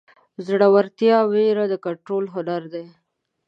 [0.45, 2.85] زړهورتیا د وېرې د کنټرول هنر دی.